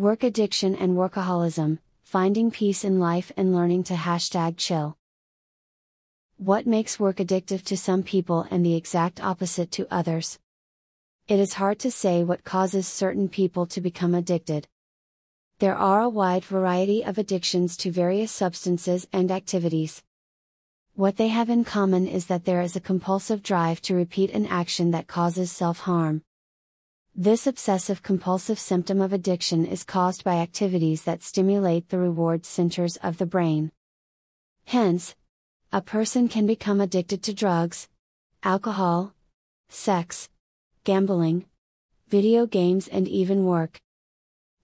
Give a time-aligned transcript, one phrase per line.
[0.00, 4.96] Work addiction and workaholism, finding peace in life and learning to hashtag chill.
[6.38, 10.38] What makes work addictive to some people and the exact opposite to others?
[11.28, 14.66] It is hard to say what causes certain people to become addicted.
[15.58, 20.02] There are a wide variety of addictions to various substances and activities.
[20.94, 24.46] What they have in common is that there is a compulsive drive to repeat an
[24.46, 26.22] action that causes self harm.
[27.16, 32.96] This obsessive compulsive symptom of addiction is caused by activities that stimulate the reward centers
[32.98, 33.72] of the brain.
[34.66, 35.16] Hence,
[35.72, 37.88] a person can become addicted to drugs,
[38.44, 39.12] alcohol,
[39.68, 40.28] sex,
[40.84, 41.46] gambling,
[42.08, 43.80] video games, and even work.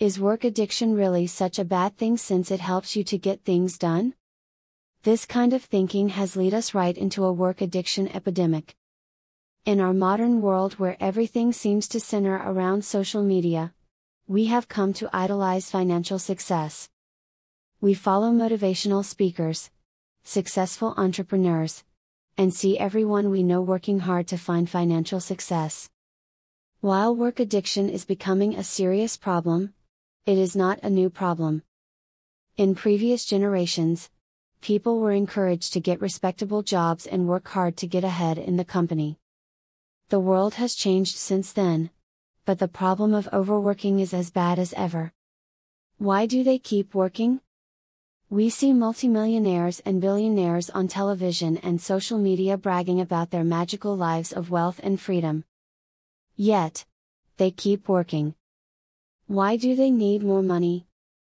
[0.00, 3.78] Is work addiction really such a bad thing since it helps you to get things
[3.78, 4.14] done?
[5.04, 8.74] This kind of thinking has led us right into a work addiction epidemic.
[9.64, 13.72] In our modern world where everything seems to center around social media,
[14.26, 16.88] we have come to idolize financial success.
[17.80, 19.70] We follow motivational speakers,
[20.24, 21.84] successful entrepreneurs,
[22.36, 25.88] and see everyone we know working hard to find financial success.
[26.80, 29.74] While work addiction is becoming a serious problem,
[30.26, 31.62] it is not a new problem.
[32.56, 34.10] In previous generations,
[34.60, 38.64] people were encouraged to get respectable jobs and work hard to get ahead in the
[38.64, 39.20] company.
[40.12, 41.88] The world has changed since then,
[42.44, 45.10] but the problem of overworking is as bad as ever.
[45.96, 47.40] Why do they keep working?
[48.28, 54.34] We see multimillionaires and billionaires on television and social media bragging about their magical lives
[54.34, 55.44] of wealth and freedom.
[56.36, 56.84] Yet,
[57.38, 58.34] they keep working.
[59.28, 60.86] Why do they need more money?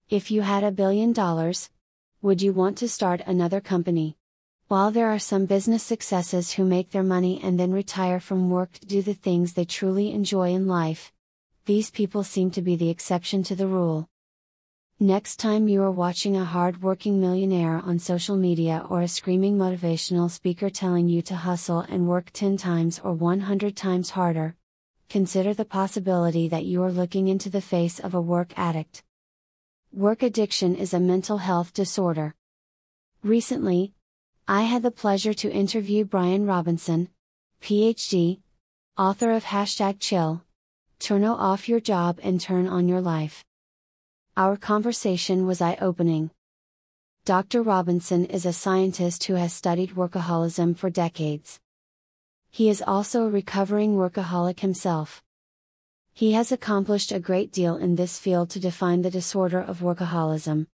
[0.09, 1.69] If you had a billion dollars,
[2.23, 4.17] would you want to start another company?
[4.71, 8.71] While there are some business successes who make their money and then retire from work
[8.71, 11.11] to do the things they truly enjoy in life,
[11.65, 14.07] these people seem to be the exception to the rule.
[14.97, 19.57] Next time you are watching a hard working millionaire on social media or a screaming
[19.57, 24.55] motivational speaker telling you to hustle and work 10 times or 100 times harder,
[25.09, 29.03] consider the possibility that you are looking into the face of a work addict.
[29.91, 32.35] Work addiction is a mental health disorder.
[33.21, 33.93] Recently,
[34.47, 37.09] I had the pleasure to interview Bryan Robinson,
[37.61, 38.39] PhD,
[38.97, 40.43] author of Hashtag Chill,
[41.01, 43.43] Turn off your job and turn on your life.
[44.37, 46.29] Our conversation was eye opening.
[47.25, 47.63] Dr.
[47.63, 51.59] Robinson is a scientist who has studied workaholism for decades.
[52.51, 55.23] He is also a recovering workaholic himself.
[56.13, 60.67] He has accomplished a great deal in this field to define the disorder of workaholism.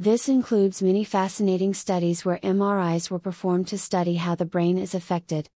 [0.00, 4.94] This includes many fascinating studies where MRIs were performed to study how the brain is
[4.94, 5.50] affected.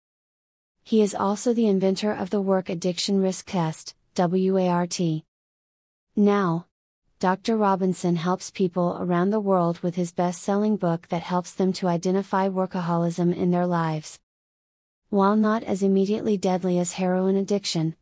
[0.84, 5.00] He is also the inventor of the Work Addiction Risk Test, WART.
[6.16, 6.66] Now,
[7.20, 7.56] Dr.
[7.56, 11.88] Robinson helps people around the world with his best selling book that helps them to
[11.88, 14.18] identify workaholism in their lives.
[15.12, 17.96] While not as immediately deadly as heroin addiction,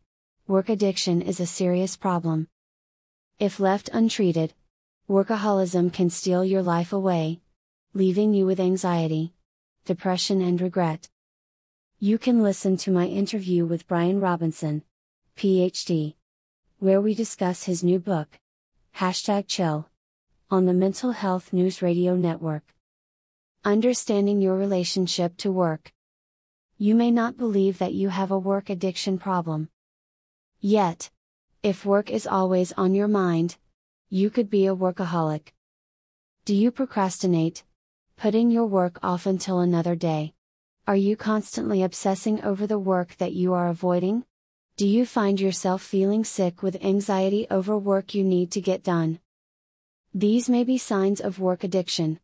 [0.48, 2.48] work addiction is a serious problem.
[3.40, 4.54] If left untreated,
[5.10, 7.42] workaholism can steal your life away,
[7.96, 9.34] leaving you with anxiety,
[9.84, 11.10] depression, and regret.
[11.98, 14.84] You can listen to my interview with Bryan Robinson,
[15.36, 16.14] PhD,
[16.78, 18.40] where we discuss his new book,
[18.98, 19.90] hashtag chill,
[20.52, 22.76] on the Mental Health News Radio Network.
[23.66, 25.92] Understanding your relationship to work.
[26.78, 29.70] You may not believe that you have a work addiction problem.
[30.60, 31.10] Yet,
[31.64, 33.58] if work is always on your mind,
[34.12, 35.50] you could be a workaholic.
[36.44, 37.64] Do you procrastinate?
[38.18, 40.34] Putting your work off until another day?
[40.88, 44.26] Are you constantly obsessing over the work that you are avoiding?
[44.78, 49.20] Do you find yourself feeling sick with anxiety over work you need to get done?
[50.12, 52.20] These may be signs of work addiction.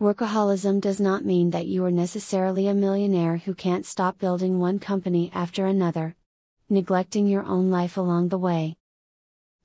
[0.00, 4.78] Workaholism does not mean that you are necessarily a millionaire who can't stop building one
[4.78, 6.14] company after another,
[6.70, 8.76] neglecting your own life along the way.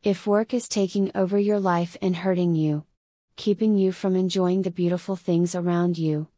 [0.01, 2.85] If work is taking over your life and hurting you,
[3.35, 6.29] keeping you from enjoying the beautiful things around you,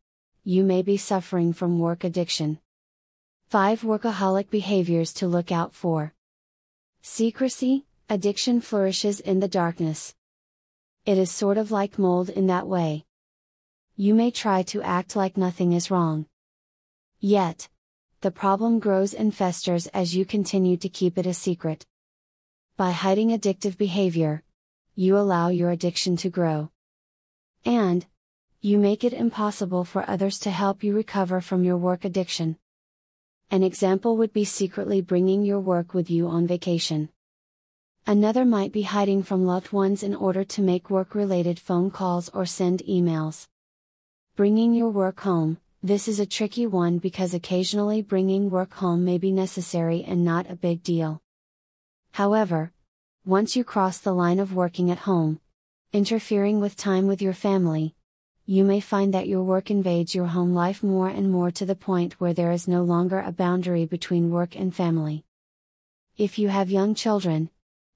[0.43, 2.57] you may be suffering from work addiction.
[3.49, 6.15] 5 Workaholic Behaviors to Look Out For.
[7.03, 10.15] Secrecy, addiction flourishes in the darkness.
[11.05, 13.05] It is sort of like mold in that way.
[13.95, 16.25] You may try to act like nothing is wrong.
[17.19, 17.69] Yet,
[18.21, 21.85] the problem grows and festers as you continue to keep it a secret.
[22.81, 24.41] By hiding addictive behavior,
[24.95, 26.71] you allow your addiction to grow.
[27.63, 28.07] And,
[28.59, 32.57] you make it impossible for others to help you recover from your work addiction.
[33.51, 37.09] An example would be secretly bringing your work with you on vacation.
[38.07, 42.29] Another might be hiding from loved ones in order to make work related phone calls
[42.29, 43.47] or send emails.
[44.35, 49.19] Bringing your work home, this is a tricky one because occasionally bringing work home may
[49.19, 51.21] be necessary and not a big deal.
[52.13, 52.71] However,
[53.25, 55.39] once you cross the line of working at home,
[55.93, 57.95] interfering with time with your family,
[58.45, 61.75] you may find that your work invades your home life more and more to the
[61.75, 65.23] point where there is no longer a boundary between work and family.
[66.17, 67.49] If you have young children,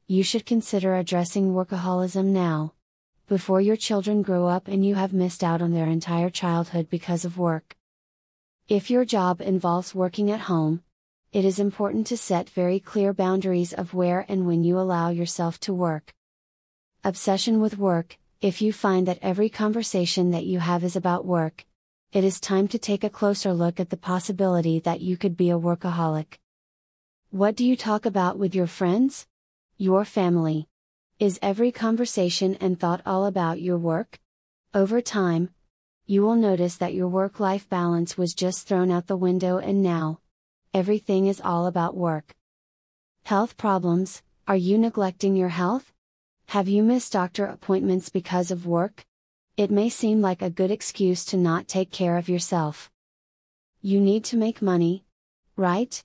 [0.07, 2.73] you should consider addressing workaholism now,
[3.27, 7.25] before your children grow up and you have missed out on their entire childhood because
[7.25, 7.75] of work.
[8.68, 10.83] If your job involves working at home,
[11.35, 15.59] it is important to set very clear boundaries of where and when you allow yourself
[15.59, 16.13] to work.
[17.03, 21.65] Obsession with work If you find that every conversation that you have is about work,
[22.13, 25.49] it is time to take a closer look at the possibility that you could be
[25.49, 26.37] a workaholic.
[27.31, 29.27] What do you talk about with your friends?
[29.75, 30.69] Your family.
[31.19, 34.19] Is every conversation and thought all about your work?
[34.73, 35.49] Over time,
[36.05, 39.83] you will notice that your work life balance was just thrown out the window and
[39.83, 40.21] now,
[40.75, 42.36] everything is all about work.
[43.24, 45.94] Health problems Are you neglecting your health?
[46.48, 49.06] Have you missed doctor appointments because of work?
[49.56, 52.92] It may seem like a good excuse to not take care of yourself.
[53.81, 55.06] You need to make money,
[55.56, 56.04] right?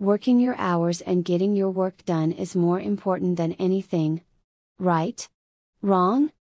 [0.00, 4.22] Working your hours and getting your work done is more important than anything.
[4.80, 5.28] Right?
[5.80, 6.32] Wrong?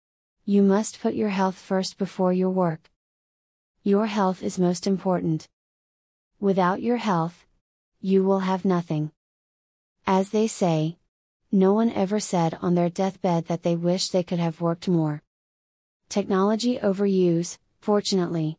[0.45, 2.89] You must put your health first before your work.
[3.83, 5.47] Your health is most important.
[6.39, 7.46] Without your health,
[8.07, 9.11] you will have nothing.
[10.05, 10.97] As they say,
[11.51, 15.21] no one ever said on their deathbed that they wish they could have worked more.
[16.07, 18.57] Technology overuse, fortunately,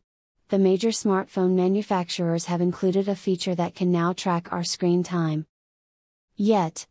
[0.50, 5.46] the major smartphone manufacturers have included a feature that can now track our screen time.
[6.36, 6.86] Yet,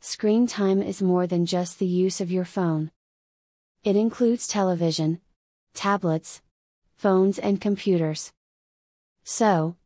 [0.00, 2.90] screen time is more than just the use of your phone.
[3.84, 5.20] It includes television,
[5.74, 6.40] tablets,
[6.96, 8.32] phones, and computers.
[9.24, 9.76] So,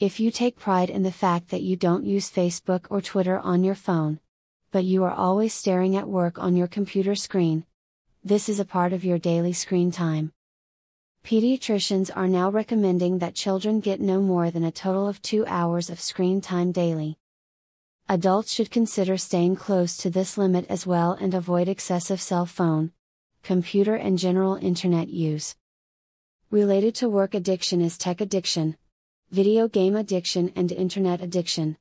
[0.00, 3.64] if you take pride in the fact that you don't use Facebook or Twitter on
[3.64, 4.20] your phone,
[4.70, 7.66] but you are always staring at work on your computer screen,
[8.22, 10.32] this is a part of your daily screen time.
[11.24, 15.90] Pediatricians are now recommending that children get no more than a total of two hours
[15.90, 17.18] of screen time daily.
[18.08, 22.92] Adults should consider staying close to this limit as well and avoid excessive cell phone,
[23.42, 25.56] computer, and general internet use.
[26.52, 28.76] Related to work addiction is tech addiction,
[29.30, 31.76] video game addiction, and internet addiction.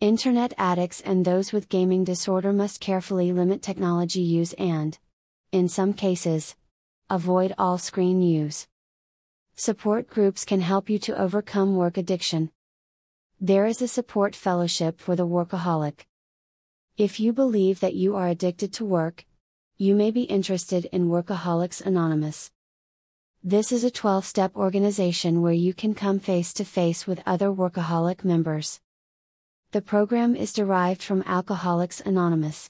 [0.00, 4.98] Internet addicts and those with gaming disorder must carefully limit technology use and,
[5.52, 6.56] in some cases,
[7.08, 8.66] avoid all screen use.
[9.54, 12.50] Support groups can help you to overcome work addiction.
[13.40, 16.06] There is a support fellowship for the workaholic.
[16.96, 19.24] If you believe that you are addicted to work,
[19.76, 22.50] you may be interested in Workaholics Anonymous.
[23.44, 27.52] This is a 12 step organization where you can come face to face with other
[27.52, 28.80] workaholic members.
[29.70, 32.68] The program is derived from Alcoholics Anonymous.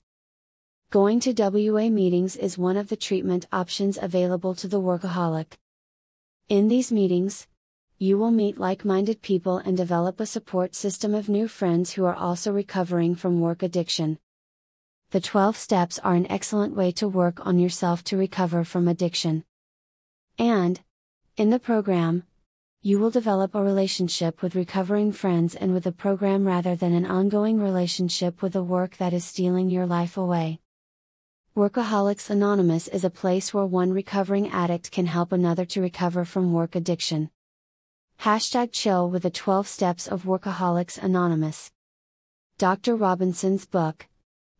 [0.91, 5.55] Going to WA meetings is one of the treatment options available to the workaholic.
[6.51, 7.47] In these meetings,
[7.97, 12.05] you will meet like minded people and develop a support system of new friends who
[12.05, 14.19] are also recovering from work addiction.
[15.13, 19.45] The 12 steps are an excellent way to work on yourself to recover from addiction.
[20.39, 20.81] And,
[21.37, 22.23] in the program,
[22.81, 27.05] you will develop a relationship with recovering friends and with the program rather than an
[27.05, 30.61] ongoing relationship with the work that is stealing your life away.
[31.57, 36.53] Workaholics Anonymous is a place where one recovering addict can help another to recover from
[36.53, 37.31] work addiction.
[38.21, 41.73] Hashtag chill with the 12 steps of Workaholics Anonymous.
[42.59, 42.95] Dr.
[42.95, 44.07] Robinson's book,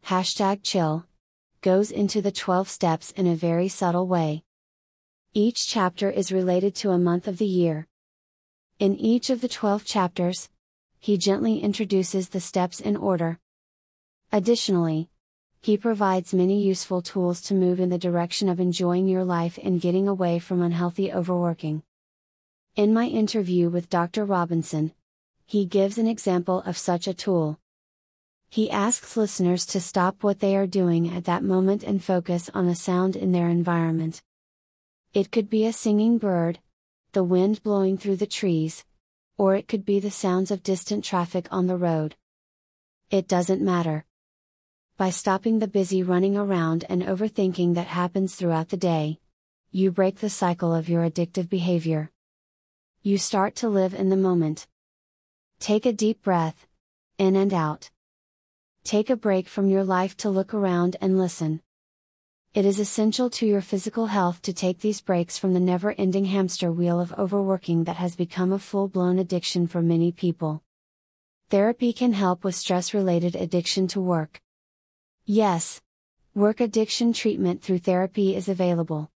[0.07, 1.07] hashtag chill,
[1.61, 4.43] goes into the 12 steps in a very subtle way.
[5.35, 7.87] Each chapter is related to a month of the year.
[8.79, 10.49] In each of the 12 chapters,
[10.99, 13.39] he gently introduces the steps in order.
[14.33, 15.11] Additionally,
[15.61, 19.83] he provides many useful tools to move in the direction of enjoying your life and
[19.83, 21.83] getting away from unhealthy overworking.
[22.75, 24.25] In my interview with Dr.
[24.25, 24.93] Robinson,
[25.45, 27.61] he gives an example of such a tool.
[28.49, 32.67] He asks listeners to stop what they are doing at that moment and focus on
[32.67, 34.23] a sound in their environment.
[35.15, 36.61] It could be a singing bird,
[37.13, 38.85] the wind blowing through the trees,
[39.39, 42.17] or it could be the sounds of distant traffic on the road.
[43.11, 44.05] It doesn't matter
[44.99, 49.21] by stopping the busy running around and overthinking that happens throughout the day.
[49.71, 52.11] You break the cycle of your addictive behavior.
[53.03, 54.67] You start to live in the moment.
[55.61, 56.67] Take a deep breath,
[57.17, 57.91] in and out.
[58.83, 61.63] Take a break from your life to look around and listen.
[62.59, 66.25] It is essential to your physical health to take these breaks from the never ending
[66.25, 70.65] hamster wheel of overworking that has become a full blown addiction for many people.
[71.51, 74.41] Therapy can help with stress related addiction to work.
[75.25, 75.81] Yes,
[76.35, 79.09] work addiction treatment through therapy is available.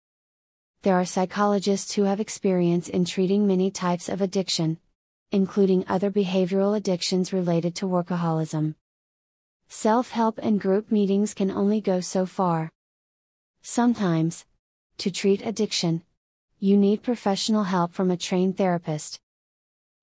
[0.83, 4.77] There are psychologists who have experience in treating many types of addiction,
[5.33, 8.75] including other behavioral addictions related to workaholism.
[9.69, 12.71] Self help and group meetings can only go so far.
[13.63, 14.47] Sometimes,
[14.99, 16.03] to treat addiction,
[16.59, 19.21] you need professional help from a trained therapist.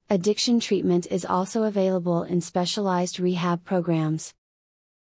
[0.10, 4.34] Addiction treatment is also available in specialized rehab programs.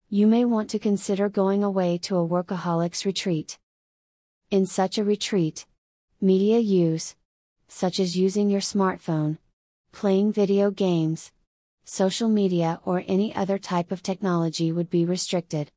[0.10, 3.58] You may want to consider going away to a workaholics retreat.
[4.50, 5.66] In such a retreat,
[6.20, 7.16] media use,
[7.68, 9.38] such as using your smartphone,
[9.92, 11.32] playing video games,
[11.86, 15.72] social media or any other type of technology would be restricted.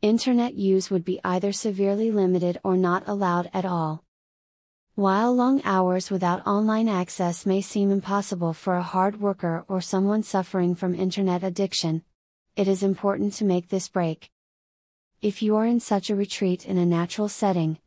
[0.00, 4.04] Internet use would be either severely limited or not allowed at all.
[4.94, 10.22] While long hours without online access may seem impossible for a hard worker or someone
[10.22, 12.04] suffering from internet addiction,
[12.54, 14.30] it is important to make this break.
[15.20, 17.78] If you are in such a retreat in a natural setting,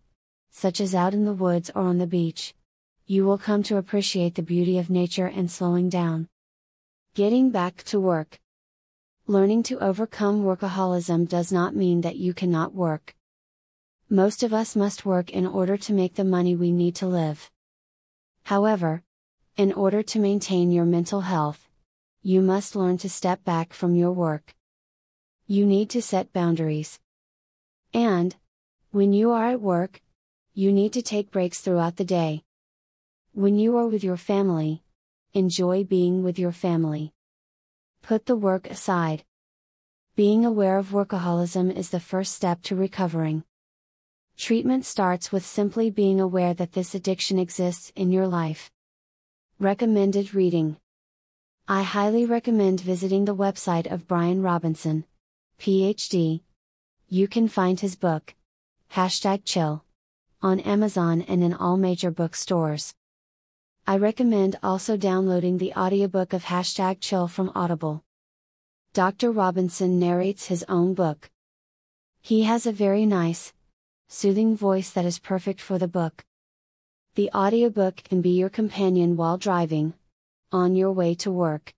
[0.50, 2.54] such as out in the woods or on the beach,
[3.06, 6.28] you will come to appreciate the beauty of nature and slowing down.
[7.16, 8.41] Getting back to work.
[9.32, 13.16] Learning to overcome workaholism does not mean that you cannot work.
[14.10, 17.50] Most of us must work in order to make the money we need to live.
[18.44, 19.04] However,
[19.56, 21.70] in order to maintain your mental health,
[22.22, 24.54] you must learn to step back from your work.
[25.48, 27.00] You need to set boundaries.
[27.94, 28.36] And,
[28.92, 30.02] when you are at work,
[30.54, 32.44] you need to take breaks throughout the day.
[33.32, 34.84] When you are with your family,
[35.34, 37.14] enjoy being with your family.
[38.02, 39.24] Put the work aside.
[40.16, 43.44] Being aware of workaholism is the first step to recovering.
[44.38, 48.72] Treatment starts with simply being aware that this addiction exists in your life.
[49.60, 50.78] Recommended reading
[51.68, 55.06] I highly recommend visiting the website of Bryan Robinson,
[55.60, 56.42] PhD.
[57.08, 58.34] You can find his book,
[58.94, 59.86] hashtag chill,
[60.42, 62.96] on Amazon and in all major bookstores.
[63.88, 68.04] I recommend also downloading the audiobook of hashtag chill from Audible.
[68.94, 69.32] Dr.
[69.32, 71.32] Robinson narrates his own book.
[72.22, 73.54] He has a very nice,
[74.08, 76.24] soothing voice that is perfect for the book.
[77.16, 79.96] The audiobook can be your companion while driving,
[80.52, 81.74] on your way to work,